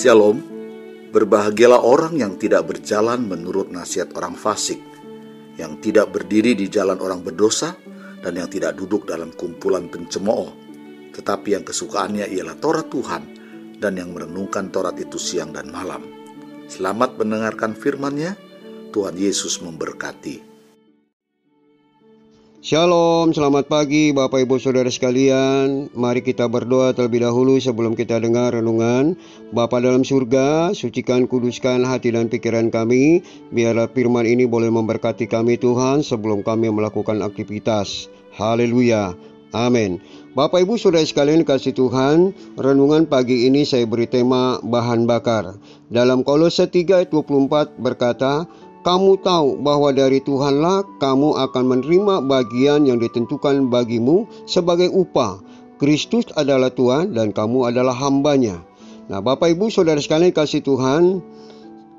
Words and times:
Shalom, 0.00 0.40
berbahagialah 1.12 1.84
orang 1.84 2.16
yang 2.16 2.40
tidak 2.40 2.72
berjalan 2.72 3.20
menurut 3.20 3.68
nasihat 3.68 4.08
orang 4.16 4.32
fasik, 4.32 4.80
yang 5.60 5.76
tidak 5.76 6.08
berdiri 6.08 6.56
di 6.56 6.72
jalan 6.72 6.96
orang 7.04 7.20
berdosa, 7.20 7.76
dan 8.24 8.32
yang 8.32 8.48
tidak 8.48 8.80
duduk 8.80 9.04
dalam 9.04 9.28
kumpulan 9.36 9.92
pencemooh, 9.92 10.56
tetapi 11.12 11.52
yang 11.52 11.68
kesukaannya 11.68 12.32
ialah 12.32 12.56
Taurat 12.56 12.88
Tuhan 12.88 13.22
dan 13.76 13.92
yang 14.00 14.16
merenungkan 14.16 14.72
Taurat 14.72 14.96
itu 14.96 15.20
siang 15.20 15.52
dan 15.52 15.68
malam. 15.68 16.00
Selamat 16.64 17.20
mendengarkan 17.20 17.76
firman-Nya. 17.76 18.40
Tuhan 18.96 19.20
Yesus 19.20 19.60
memberkati. 19.60 20.49
Shalom, 22.60 23.32
selamat 23.32 23.72
pagi 23.72 24.12
Bapak 24.12 24.44
Ibu 24.44 24.60
Saudara 24.60 24.92
sekalian. 24.92 25.88
Mari 25.96 26.20
kita 26.20 26.44
berdoa 26.44 26.92
terlebih 26.92 27.24
dahulu 27.24 27.56
sebelum 27.56 27.96
kita 27.96 28.20
dengar 28.20 28.52
renungan. 28.52 29.16
Bapa 29.48 29.80
dalam 29.80 30.04
surga, 30.04 30.76
sucikan 30.76 31.24
kuduskan 31.24 31.88
hati 31.88 32.12
dan 32.12 32.28
pikiran 32.28 32.68
kami, 32.68 33.24
biarlah 33.48 33.88
firman 33.88 34.28
ini 34.28 34.44
boleh 34.44 34.68
memberkati 34.68 35.24
kami 35.24 35.56
Tuhan 35.56 36.04
sebelum 36.04 36.44
kami 36.44 36.68
melakukan 36.68 37.24
aktivitas. 37.24 38.12
Haleluya. 38.36 39.16
Amin. 39.56 39.96
Bapak 40.36 40.60
Ibu 40.60 40.76
Saudara 40.76 41.08
sekalian 41.08 41.48
kasih 41.48 41.72
Tuhan, 41.72 42.36
renungan 42.60 43.08
pagi 43.08 43.48
ini 43.48 43.64
saya 43.64 43.88
beri 43.88 44.04
tema 44.04 44.60
bahan 44.60 45.08
bakar. 45.08 45.56
Dalam 45.88 46.20
Kolose 46.28 46.68
3 46.68 47.02
ayat 47.02 47.08
24 47.08 47.80
berkata, 47.80 48.44
kamu 48.80 49.20
tahu 49.20 49.60
bahwa 49.60 49.92
dari 49.92 50.24
Tuhanlah 50.24 50.88
kamu 50.96 51.36
akan 51.48 51.64
menerima 51.68 52.14
bagian 52.24 52.88
yang 52.88 52.96
ditentukan 52.96 53.68
bagimu 53.68 54.24
sebagai 54.48 54.88
upah. 54.88 55.40
Kristus 55.76 56.28
adalah 56.36 56.72
Tuhan 56.72 57.16
dan 57.16 57.32
kamu 57.32 57.72
adalah 57.72 57.96
hambanya. 57.96 58.60
Nah 59.08 59.24
Bapak 59.24 59.52
Ibu 59.56 59.72
Saudara 59.72 60.00
sekalian 60.00 60.32
kasih 60.32 60.60
Tuhan, 60.60 61.24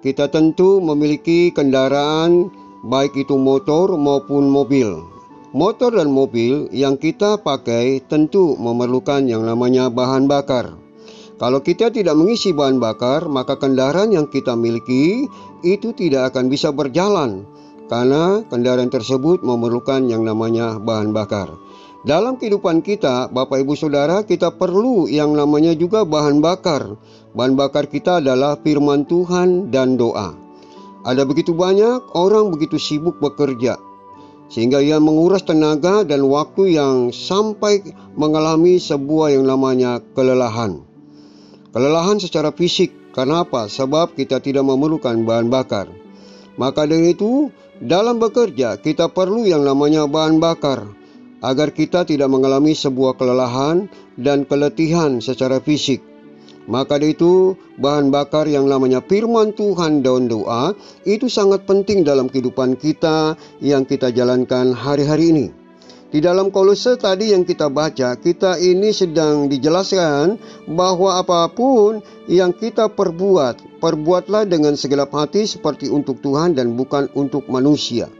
kita 0.00 0.28
tentu 0.32 0.80
memiliki 0.80 1.52
kendaraan 1.52 2.48
baik 2.88 3.12
itu 3.16 3.36
motor 3.36 3.92
maupun 3.96 4.48
mobil. 4.48 5.04
Motor 5.50 5.98
dan 5.98 6.14
mobil 6.14 6.70
yang 6.70 6.94
kita 6.94 7.40
pakai 7.40 8.00
tentu 8.06 8.54
memerlukan 8.54 9.26
yang 9.26 9.42
namanya 9.42 9.90
bahan 9.90 10.30
bakar. 10.30 10.78
Kalau 11.40 11.64
kita 11.64 11.88
tidak 11.88 12.20
mengisi 12.20 12.52
bahan 12.52 12.76
bakar, 12.76 13.24
maka 13.24 13.56
kendaraan 13.56 14.12
yang 14.12 14.28
kita 14.28 14.52
miliki 14.52 15.24
itu 15.64 15.96
tidak 15.96 16.36
akan 16.36 16.52
bisa 16.52 16.68
berjalan 16.68 17.48
karena 17.88 18.44
kendaraan 18.52 18.92
tersebut 18.92 19.40
memerlukan 19.40 20.04
yang 20.04 20.20
namanya 20.20 20.76
bahan 20.76 21.16
bakar. 21.16 21.48
Dalam 22.04 22.36
kehidupan 22.36 22.84
kita, 22.84 23.32
Bapak 23.32 23.64
Ibu 23.64 23.72
Saudara, 23.72 24.20
kita 24.20 24.52
perlu 24.52 25.08
yang 25.08 25.32
namanya 25.32 25.72
juga 25.72 26.04
bahan 26.04 26.44
bakar. 26.44 27.00
Bahan 27.32 27.56
bakar 27.56 27.88
kita 27.88 28.20
adalah 28.20 28.60
firman 28.60 29.08
Tuhan 29.08 29.72
dan 29.72 29.96
doa. 29.96 30.36
Ada 31.08 31.24
begitu 31.24 31.56
banyak 31.56 32.12
orang 32.12 32.52
begitu 32.52 32.76
sibuk 32.76 33.16
bekerja 33.16 33.80
sehingga 34.50 34.82
ia 34.82 34.98
menguras 34.98 35.46
tenaga 35.46 36.02
dan 36.02 36.26
waktu 36.26 36.74
yang 36.74 37.14
sampai 37.14 37.86
mengalami 38.18 38.82
sebuah 38.82 39.38
yang 39.38 39.46
namanya 39.46 40.02
kelelahan. 40.12 40.89
Kelelahan 41.70 42.18
secara 42.18 42.50
fisik, 42.50 42.90
karena 43.14 43.46
apa? 43.46 43.70
Sebab 43.70 44.18
kita 44.18 44.42
tidak 44.42 44.66
memerlukan 44.66 45.22
bahan 45.22 45.46
bakar. 45.46 45.86
Maka 46.58 46.82
dengan 46.82 47.14
itu, 47.14 47.54
dalam 47.78 48.18
bekerja 48.18 48.74
kita 48.76 49.06
perlu 49.06 49.46
yang 49.46 49.62
namanya 49.62 50.10
bahan 50.10 50.42
bakar 50.42 50.84
agar 51.40 51.72
kita 51.72 52.04
tidak 52.04 52.28
mengalami 52.28 52.76
sebuah 52.76 53.16
kelelahan 53.16 53.88
dan 54.18 54.44
keletihan 54.44 55.22
secara 55.22 55.62
fisik. 55.62 56.02
Maka 56.68 57.00
dari 57.00 57.16
itu, 57.16 57.54
bahan 57.80 58.12
bakar 58.12 58.50
yang 58.50 58.68
namanya 58.68 59.00
firman 59.00 59.54
Tuhan 59.54 60.02
dan 60.02 60.26
doa 60.26 60.76
itu 61.08 61.26
sangat 61.26 61.64
penting 61.64 62.02
dalam 62.02 62.26
kehidupan 62.28 62.76
kita 62.76 63.38
yang 63.62 63.86
kita 63.86 64.10
jalankan 64.10 64.74
hari-hari 64.74 65.32
ini. 65.32 65.59
Di 66.10 66.18
dalam 66.18 66.50
kolose 66.50 66.98
tadi 66.98 67.30
yang 67.30 67.46
kita 67.46 67.70
baca, 67.70 68.18
kita 68.18 68.58
ini 68.58 68.90
sedang 68.90 69.46
dijelaskan 69.46 70.42
bahwa 70.66 71.22
apa 71.22 71.46
pun 71.54 72.02
yang 72.26 72.50
kita 72.50 72.90
perbuat, 72.90 73.78
perbuatlah 73.78 74.42
dengan 74.42 74.74
segelap 74.74 75.14
hati 75.14 75.46
seperti 75.46 75.86
untuk 75.86 76.18
Tuhan 76.18 76.58
dan 76.58 76.74
bukan 76.74 77.14
untuk 77.14 77.46
manusia. 77.46 78.10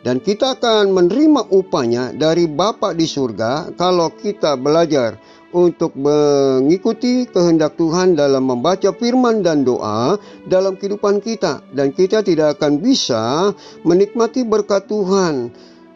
Dan 0.00 0.24
kita 0.24 0.56
akan 0.56 0.96
menerima 0.96 1.52
upahnya 1.52 2.16
dari 2.16 2.48
Bapa 2.48 2.96
di 2.96 3.04
surga 3.04 3.76
kalau 3.76 4.08
kita 4.16 4.56
belajar 4.56 5.20
untuk 5.52 5.92
mengikuti 5.92 7.28
kehendak 7.28 7.76
Tuhan 7.76 8.16
dalam 8.16 8.48
membaca 8.48 8.96
firman 8.96 9.44
dan 9.44 9.60
doa 9.60 10.16
dalam 10.48 10.80
kehidupan 10.80 11.20
kita. 11.20 11.60
Dan 11.68 11.92
kita 11.92 12.24
tidak 12.24 12.56
akan 12.56 12.80
bisa 12.80 13.52
menikmati 13.84 14.40
berkat 14.40 14.88
Tuhan 14.88 15.52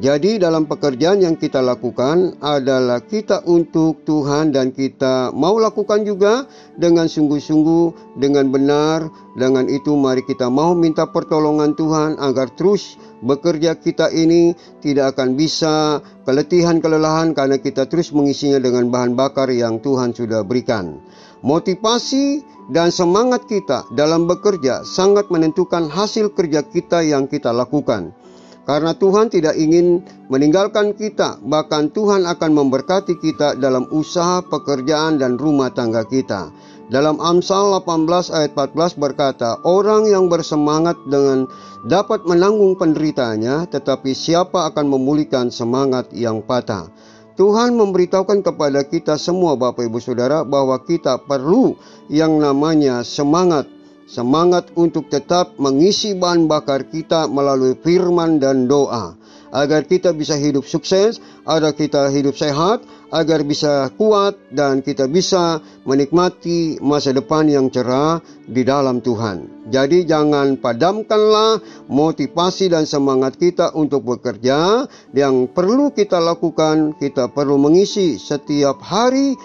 jadi 0.00 0.40
dalam 0.40 0.64
pekerjaan 0.64 1.20
yang 1.20 1.36
kita 1.36 1.60
lakukan 1.60 2.40
adalah 2.40 3.04
kita 3.04 3.44
untuk 3.44 4.00
Tuhan 4.08 4.48
dan 4.48 4.72
kita 4.72 5.36
mau 5.36 5.60
lakukan 5.60 6.08
juga 6.08 6.48
dengan 6.80 7.12
sungguh-sungguh, 7.12 8.16
dengan 8.16 8.48
benar. 8.48 9.12
Dengan 9.36 9.68
itu 9.68 9.92
mari 9.92 10.24
kita 10.24 10.48
mau 10.48 10.72
minta 10.72 11.12
pertolongan 11.12 11.76
Tuhan 11.76 12.16
agar 12.16 12.56
terus 12.56 12.96
bekerja 13.20 13.76
kita 13.76 14.08
ini 14.08 14.56
tidak 14.80 15.12
akan 15.12 15.36
bisa 15.36 16.00
keletihan 16.24 16.80
kelelahan 16.80 17.36
karena 17.36 17.60
kita 17.60 17.84
terus 17.84 18.16
mengisinya 18.16 18.64
dengan 18.64 18.88
bahan 18.88 19.12
bakar 19.12 19.52
yang 19.52 19.76
Tuhan 19.76 20.16
sudah 20.16 20.40
berikan. 20.40 21.04
Motivasi 21.44 22.40
dan 22.72 22.88
semangat 22.88 23.44
kita 23.44 23.92
dalam 23.92 24.24
bekerja 24.24 24.88
sangat 24.88 25.28
menentukan 25.28 25.92
hasil 25.92 26.32
kerja 26.32 26.64
kita 26.64 27.04
yang 27.04 27.28
kita 27.28 27.52
lakukan. 27.52 28.21
Karena 28.62 28.94
Tuhan 28.94 29.26
tidak 29.26 29.58
ingin 29.58 30.06
meninggalkan 30.30 30.94
kita, 30.94 31.42
bahkan 31.42 31.90
Tuhan 31.90 32.22
akan 32.30 32.50
memberkati 32.54 33.18
kita 33.18 33.58
dalam 33.58 33.90
usaha, 33.90 34.38
pekerjaan, 34.38 35.18
dan 35.18 35.34
rumah 35.34 35.74
tangga 35.74 36.06
kita. 36.06 36.54
Dalam 36.86 37.18
Amsal 37.18 37.74
18 37.82 38.30
ayat 38.30 38.52
14 38.54 39.02
berkata, 39.02 39.58
Orang 39.66 40.06
yang 40.06 40.30
bersemangat 40.30 40.94
dengan 41.10 41.50
dapat 41.90 42.22
menanggung 42.22 42.78
penderitaannya, 42.78 43.66
tetapi 43.66 44.14
siapa 44.14 44.70
akan 44.70 44.94
memulihkan 44.94 45.50
semangat 45.50 46.14
yang 46.14 46.38
patah? 46.38 46.86
Tuhan 47.32 47.74
memberitahukan 47.74 48.44
kepada 48.44 48.84
kita 48.84 49.16
semua 49.16 49.56
Bapak 49.56 49.88
Ibu 49.88 49.98
Saudara 49.98 50.44
bahwa 50.44 50.76
kita 50.84 51.16
perlu 51.16 51.74
yang 52.12 52.36
namanya 52.36 53.00
semangat 53.02 53.66
semangat 54.08 54.70
untuk 54.74 55.08
tetap 55.08 55.56
mengisi 55.56 56.14
bahan 56.16 56.46
bakar 56.50 56.86
kita 56.88 57.28
melalui 57.28 57.78
firman 57.78 58.38
dan 58.42 58.66
doa 58.66 59.18
agar 59.52 59.84
kita 59.84 60.16
bisa 60.16 60.34
hidup 60.34 60.64
sukses, 60.64 61.20
agar 61.44 61.76
kita 61.76 62.08
hidup 62.08 62.32
sehat, 62.32 62.80
agar 63.12 63.44
bisa 63.44 63.92
kuat 64.00 64.32
dan 64.48 64.80
kita 64.80 65.04
bisa 65.04 65.60
menikmati 65.84 66.80
masa 66.80 67.12
depan 67.12 67.44
yang 67.44 67.68
cerah 67.68 68.24
di 68.48 68.64
dalam 68.64 69.04
Tuhan. 69.04 69.68
Jadi 69.68 70.08
jangan 70.08 70.56
padamkanlah 70.56 71.60
motivasi 71.92 72.72
dan 72.72 72.88
semangat 72.88 73.36
kita 73.36 73.76
untuk 73.76 74.08
bekerja 74.08 74.88
yang 75.12 75.44
perlu 75.52 75.92
kita 75.92 76.16
lakukan, 76.16 76.96
kita 76.96 77.28
perlu 77.28 77.60
mengisi 77.60 78.16
setiap 78.16 78.80
hari 78.80 79.36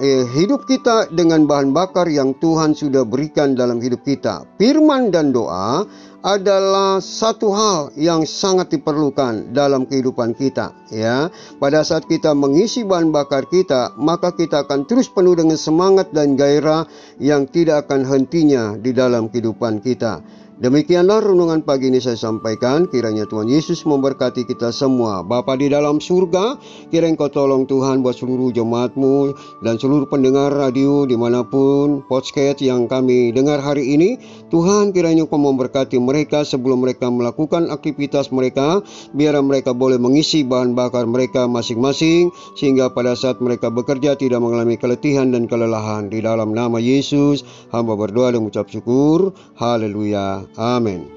eh, 0.00 0.24
hidup 0.26 0.64
kita 0.64 1.12
dengan 1.12 1.46
bahan 1.48 1.70
bakar 1.70 2.10
yang 2.10 2.36
Tuhan 2.36 2.72
sudah 2.74 3.06
berikan 3.06 3.54
dalam 3.54 3.78
hidup 3.78 4.02
kita. 4.02 4.44
Firman 4.56 5.12
dan 5.14 5.30
doa 5.30 5.84
adalah 6.24 7.04
satu 7.04 7.52
hal 7.52 7.92
yang 8.00 8.24
sangat 8.24 8.72
diperlukan 8.72 9.52
dalam 9.52 9.84
kehidupan 9.84 10.32
kita 10.32 10.72
ya. 10.88 11.28
Pada 11.60 11.84
saat 11.84 12.08
kita 12.08 12.32
mengisi 12.32 12.80
bahan 12.80 13.12
bakar 13.12 13.44
kita, 13.44 13.92
maka 14.00 14.32
kita 14.32 14.64
akan 14.64 14.88
terus 14.88 15.12
penuh 15.12 15.36
dengan 15.36 15.60
semangat 15.60 16.10
dan 16.16 16.32
gairah 16.32 16.88
yang 17.20 17.44
tidak 17.44 17.84
akan 17.84 18.08
hentinya 18.08 18.72
di 18.80 18.96
dalam 18.96 19.28
kehidupan 19.28 19.84
kita. 19.84 20.24
Demikianlah 20.54 21.18
renungan 21.18 21.66
pagi 21.66 21.90
ini 21.90 21.98
saya 21.98 22.14
sampaikan. 22.14 22.86
Kiranya 22.86 23.26
Tuhan 23.26 23.50
Yesus 23.50 23.82
memberkati 23.82 24.46
kita 24.46 24.70
semua. 24.70 25.26
Bapa 25.26 25.58
di 25.58 25.66
dalam 25.66 25.98
surga, 25.98 26.62
kiranya 26.94 27.18
kau 27.18 27.26
tolong 27.26 27.66
Tuhan 27.66 28.06
buat 28.06 28.14
seluruh 28.14 28.54
jemaatmu 28.54 29.34
dan 29.66 29.82
seluruh 29.82 30.06
pendengar 30.06 30.54
radio 30.54 31.10
di 31.10 31.18
mana 31.18 31.42
pun 31.42 32.06
podcast 32.06 32.62
yang 32.62 32.86
kami 32.86 33.34
dengar 33.34 33.58
hari 33.58 33.98
ini. 33.98 34.14
Tuhan 34.54 34.94
kiranya 34.94 35.26
kau 35.26 35.42
memberkati 35.42 35.98
mereka 35.98 36.46
sebelum 36.46 36.86
mereka 36.86 37.10
melakukan 37.10 37.74
aktivitas 37.74 38.30
mereka. 38.30 38.78
Biar 39.10 39.34
mereka 39.42 39.74
boleh 39.74 39.98
mengisi 39.98 40.46
bahan 40.46 40.78
bakar 40.78 41.02
mereka 41.10 41.50
masing-masing. 41.50 42.30
Sehingga 42.54 42.94
pada 42.94 43.18
saat 43.18 43.42
mereka 43.42 43.74
bekerja 43.74 44.14
tidak 44.14 44.38
mengalami 44.38 44.78
keletihan 44.78 45.34
dan 45.34 45.50
kelelahan. 45.50 46.06
Di 46.06 46.22
dalam 46.22 46.54
nama 46.54 46.78
Yesus, 46.78 47.42
hamba 47.74 47.98
berdoa 47.98 48.30
dan 48.30 48.46
mengucap 48.46 48.70
syukur. 48.70 49.34
Haleluya. 49.58 50.43
Amin. 50.54 51.08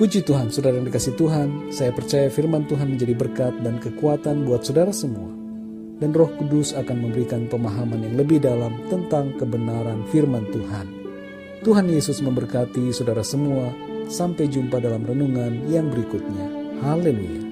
Puji 0.00 0.24
Tuhan, 0.24 0.48
saudara 0.48 0.80
yang 0.80 0.88
dikasih 0.88 1.12
Tuhan, 1.20 1.68
saya 1.68 1.92
percaya 1.92 2.32
firman 2.32 2.64
Tuhan 2.64 2.96
menjadi 2.96 3.12
berkat 3.12 3.52
dan 3.60 3.76
kekuatan 3.76 4.48
buat 4.48 4.64
saudara 4.64 4.96
semua. 4.96 5.28
dan 6.00 6.16
Roh 6.16 6.32
Kudus 6.40 6.72
akan 6.72 6.96
memberikan 6.96 7.44
pemahaman 7.44 8.00
yang 8.00 8.16
lebih 8.16 8.40
dalam 8.40 8.72
tentang 8.88 9.36
kebenaran 9.36 10.00
firman 10.08 10.48
Tuhan. 10.48 10.88
Tuhan 11.60 11.92
Yesus 11.92 12.24
memberkati 12.24 12.88
saudara 12.90 13.20
semua. 13.20 13.68
Sampai 14.10 14.50
jumpa 14.50 14.82
dalam 14.82 15.06
renungan 15.06 15.70
yang 15.70 15.86
berikutnya. 15.86 16.48
Haleluya. 16.82 17.49